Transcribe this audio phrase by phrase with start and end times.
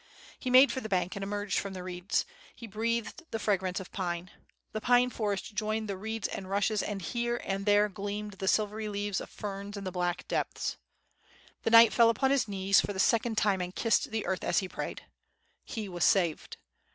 [0.39, 2.25] He made for the bank and emerged from the reeds.
[2.55, 4.31] He breathed the fragrance of pine.
[4.71, 9.21] The pine^forest joined the reeds and rushes, and here and there gleamed the silvery leaves
[9.21, 10.77] of ferns in the black depths.
[11.61, 14.57] The knight fell upon his knees for the second time and kissed the earth as
[14.57, 15.03] he prayed.
[15.63, 16.57] He was saved.